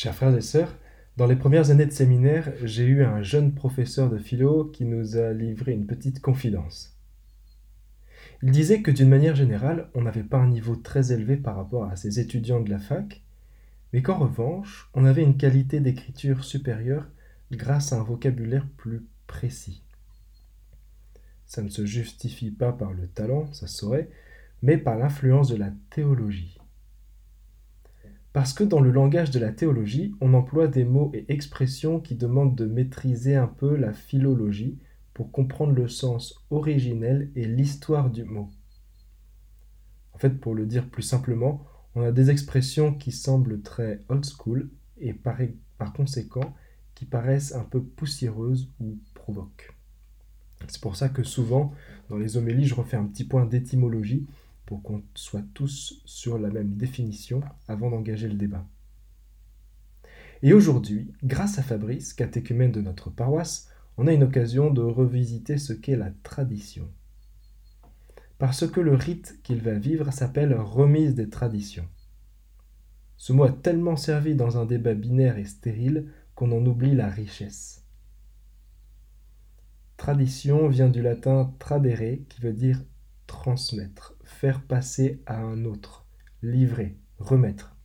[0.00, 0.78] Chers frères et sœurs,
[1.16, 5.16] dans les premières années de séminaire, j'ai eu un jeune professeur de philo qui nous
[5.16, 6.96] a livré une petite confidence.
[8.44, 11.86] Il disait que d'une manière générale, on n'avait pas un niveau très élevé par rapport
[11.86, 13.24] à ses étudiants de la fac,
[13.92, 17.08] mais qu'en revanche, on avait une qualité d'écriture supérieure
[17.50, 19.82] grâce à un vocabulaire plus précis.
[21.44, 24.10] Ça ne se justifie pas par le talent, ça se saurait,
[24.62, 26.56] mais par l'influence de la théologie.
[28.32, 32.14] Parce que dans le langage de la théologie, on emploie des mots et expressions qui
[32.14, 34.78] demandent de maîtriser un peu la philologie
[35.14, 38.50] pour comprendre le sens originel et l'histoire du mot.
[40.12, 41.64] En fait, pour le dire plus simplement,
[41.94, 45.38] on a des expressions qui semblent très old school et par,
[45.94, 46.54] conséquent
[46.94, 49.72] qui paraissent un peu poussiéreuses ou provoquent.
[50.66, 51.72] C'est pour ça que souvent,
[52.10, 54.26] dans les homélies, je refais un petit point d'étymologie
[54.68, 58.66] pour qu'on soit tous sur la même définition avant d'engager le débat.
[60.42, 65.56] Et aujourd'hui, grâce à Fabrice, catéchumène de notre paroisse, on a une occasion de revisiter
[65.56, 66.86] ce qu'est la tradition.
[68.36, 71.88] Parce que le rite qu'il va vivre s'appelle remise des traditions.
[73.16, 77.08] Ce mot a tellement servi dans un débat binaire et stérile qu'on en oublie la
[77.08, 77.86] richesse.
[79.96, 82.82] Tradition vient du latin tradere qui veut dire
[83.26, 86.06] transmettre, faire passer à un autre,
[86.44, 87.76] livrer, remettre.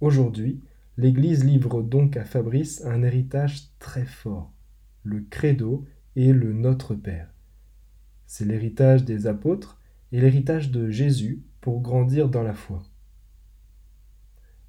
[0.00, 0.62] Aujourd'hui,
[0.96, 4.52] l'Église livre donc à Fabrice un héritage très fort,
[5.02, 7.34] le credo et le Notre Père.
[8.28, 9.80] C'est l'héritage des apôtres
[10.12, 12.84] et l'héritage de Jésus pour grandir dans la foi.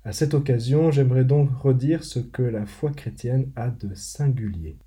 [0.03, 4.79] À cette occasion, j'aimerais donc redire ce que la foi chrétienne a de singulier.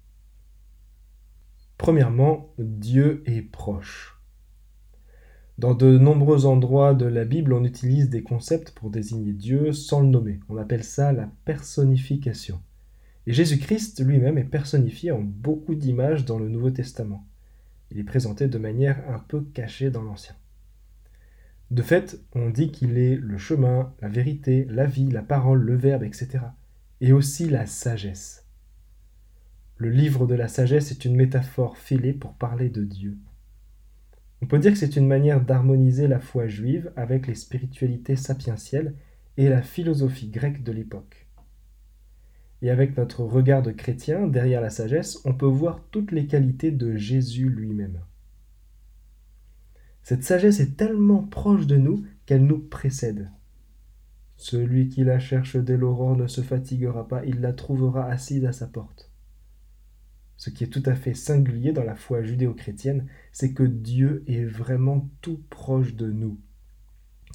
[1.79, 4.22] Premièrement, Dieu est proche.
[5.59, 10.01] Dans de nombreux endroits de la Bible, on utilise des concepts pour désigner Dieu sans
[10.01, 10.41] le nommer.
[10.49, 12.61] On appelle ça la personnification.
[13.27, 17.27] Et Jésus-Christ lui-même est personnifié en beaucoup d'images dans le Nouveau Testament.
[17.91, 20.35] Il est présenté de manière un peu cachée dans l'Ancien.
[21.71, 25.77] De fait, on dit qu'il est le chemin, la vérité, la vie, la parole, le
[25.77, 26.45] verbe, etc.
[27.01, 28.47] Et aussi la sagesse.
[29.77, 33.19] Le livre de la sagesse est une métaphore filée pour parler de Dieu.
[34.43, 38.95] On peut dire que c'est une manière d'harmoniser la foi juive avec les spiritualités sapientielles
[39.37, 41.29] et la philosophie grecque de l'époque.
[42.61, 46.73] Et avec notre regard de chrétien derrière la sagesse, on peut voir toutes les qualités
[46.73, 48.01] de Jésus lui-même.
[50.03, 53.31] Cette sagesse est tellement proche de nous qu'elle nous précède.
[54.37, 58.53] Celui qui la cherche dès l'aurore ne se fatiguera pas, il la trouvera assise à
[58.53, 59.12] sa porte.
[60.37, 64.45] Ce qui est tout à fait singulier dans la foi judéo-chrétienne, c'est que Dieu est
[64.45, 66.39] vraiment tout proche de nous.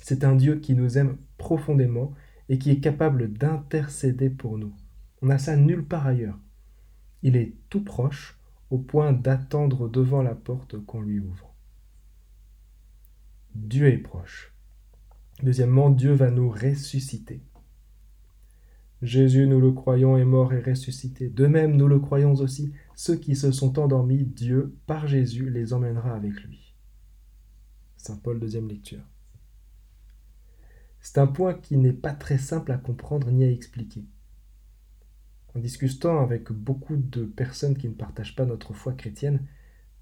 [0.01, 2.13] C'est un Dieu qui nous aime profondément
[2.49, 4.73] et qui est capable d'intercéder pour nous.
[5.21, 6.39] On n'a ça nulle part ailleurs.
[7.23, 11.53] Il est tout proche au point d'attendre devant la porte qu'on lui ouvre.
[13.55, 14.53] Dieu est proche.
[15.41, 17.41] Deuxièmement, Dieu va nous ressusciter.
[19.01, 21.29] Jésus, nous le croyons, est mort et ressuscité.
[21.29, 25.71] De même, nous le croyons aussi, ceux qui se sont endormis, Dieu, par Jésus, les
[25.71, 26.73] emmènera avec lui.
[27.95, 29.03] Saint Paul, deuxième lecture.
[30.99, 34.03] C'est un point qui n'est pas très simple à comprendre ni à expliquer.
[35.53, 39.45] En discutant avec beaucoup de personnes qui ne partagent pas notre foi chrétienne,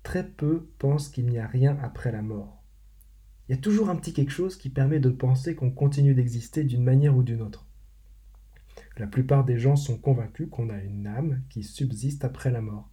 [0.01, 2.63] très peu pensent qu'il n'y a rien après la mort.
[3.49, 6.63] Il y a toujours un petit quelque chose qui permet de penser qu'on continue d'exister
[6.63, 7.67] d'une manière ou d'une autre.
[8.97, 12.89] La plupart des gens sont convaincus qu'on a une âme qui subsiste après la mort.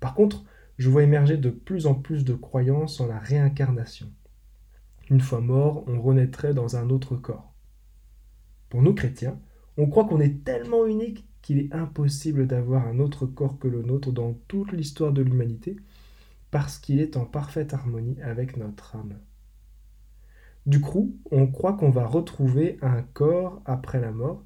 [0.00, 0.44] Par contre,
[0.78, 4.10] je vois émerger de plus en plus de croyances en la réincarnation.
[5.10, 7.52] Une fois mort, on renaîtrait dans un autre corps.
[8.70, 9.38] Pour nous chrétiens,
[9.76, 13.82] on croit qu'on est tellement unique qu'il est impossible d'avoir un autre corps que le
[13.82, 15.76] nôtre dans toute l'histoire de l'humanité,
[16.50, 19.18] parce qu'il est en parfaite harmonie avec notre âme.
[20.66, 24.44] Du coup, on croit qu'on va retrouver un corps après la mort,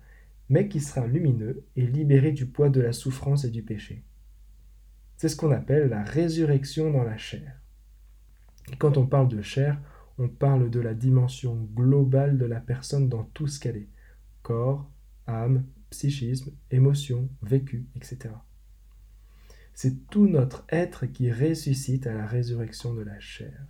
[0.49, 4.04] mais qui sera lumineux et libéré du poids de la souffrance et du péché.
[5.16, 7.60] C'est ce qu'on appelle la résurrection dans la chair.
[8.72, 9.80] Et quand on parle de chair,
[10.18, 13.89] on parle de la dimension globale de la personne dans tout ce qu'elle est.
[14.42, 14.91] Corps,
[15.27, 18.34] âme, psychisme, émotion, vécu, etc.
[19.74, 23.66] C'est tout notre être qui ressuscite à la résurrection de la chair.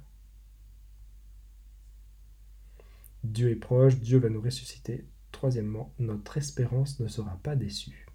[3.23, 5.07] Dieu est proche, Dieu va nous ressusciter.
[5.45, 8.07] Troisièmement, notre espérance ne sera pas déçue.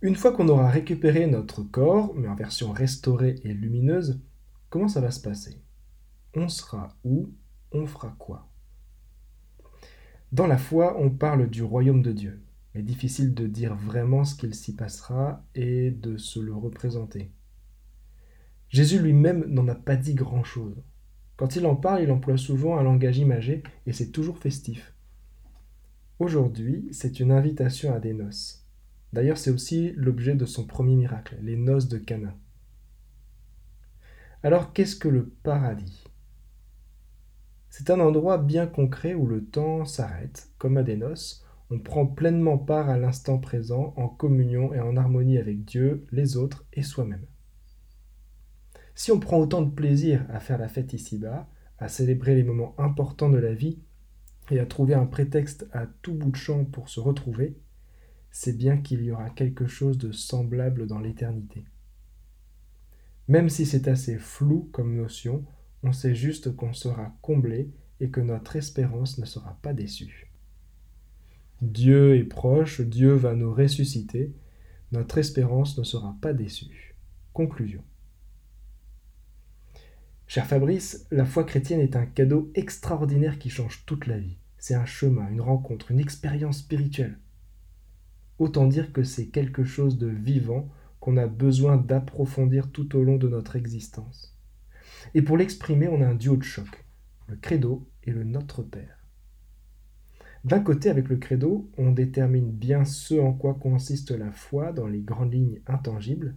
[0.00, 4.20] Une fois qu'on aura récupéré notre corps, mais en version restaurée et lumineuse,
[4.70, 5.60] comment ça va se passer?
[6.34, 7.32] On sera où?
[7.72, 8.48] On fera quoi?
[10.30, 12.40] Dans la foi, on parle du royaume de Dieu,
[12.76, 17.32] mais difficile de dire vraiment ce qu'il s'y passera et de se le représenter.
[18.68, 20.80] Jésus lui-même n'en a pas dit grand-chose.
[21.36, 24.94] Quand il en parle, il emploie souvent un langage imagé et c'est toujours festif.
[26.18, 28.66] Aujourd'hui, c'est une invitation à des noces.
[29.12, 32.36] D'ailleurs, c'est aussi l'objet de son premier miracle, les noces de Cana.
[34.42, 36.02] Alors, qu'est-ce que le paradis?
[37.70, 42.04] C'est un endroit bien concret où le temps s'arrête, comme à des noces, on prend
[42.04, 46.82] pleinement part à l'instant présent en communion et en harmonie avec Dieu, les autres et
[46.82, 47.26] soi-même.
[48.96, 51.48] Si on prend autant de plaisir à faire la fête ici-bas,
[51.78, 53.78] à célébrer les moments importants de la vie
[54.50, 57.56] et à trouver un prétexte à tout bout de champ pour se retrouver,
[58.30, 61.64] c'est bien qu'il y aura quelque chose de semblable dans l'éternité.
[63.26, 65.44] Même si c'est assez flou comme notion,
[65.82, 70.30] on sait juste qu'on sera comblé et que notre espérance ne sera pas déçue.
[71.60, 74.32] Dieu est proche, Dieu va nous ressusciter,
[74.92, 76.94] notre espérance ne sera pas déçue.
[77.32, 77.82] Conclusion.
[80.30, 84.36] Cher Fabrice, la foi chrétienne est un cadeau extraordinaire qui change toute la vie.
[84.58, 87.18] C'est un chemin, une rencontre, une expérience spirituelle.
[88.38, 90.68] Autant dire que c'est quelque chose de vivant
[91.00, 94.38] qu'on a besoin d'approfondir tout au long de notre existence.
[95.14, 96.84] Et pour l'exprimer, on a un duo de choc,
[97.26, 98.98] le credo et le Notre Père.
[100.44, 104.88] D'un côté, avec le credo, on détermine bien ce en quoi consiste la foi dans
[104.88, 106.36] les grandes lignes intangibles.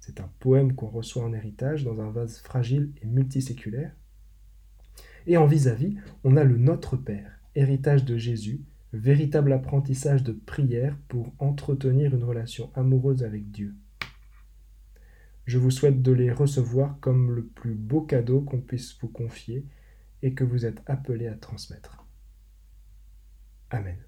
[0.00, 3.94] C'est un poème qu'on reçoit en héritage dans un vase fragile et multiséculaire.
[5.26, 8.62] Et en vis-à-vis, -vis, on a le Notre Père, héritage de Jésus,
[8.92, 13.74] véritable apprentissage de prière pour entretenir une relation amoureuse avec Dieu.
[15.44, 19.66] Je vous souhaite de les recevoir comme le plus beau cadeau qu'on puisse vous confier
[20.22, 22.04] et que vous êtes appelé à transmettre.
[23.70, 23.98] Amen.